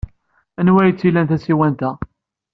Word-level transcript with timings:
Anwa 0.59 0.79
ay 0.83 0.93
tt-ilan 0.93 1.27
tsiwant-a? 1.31 1.91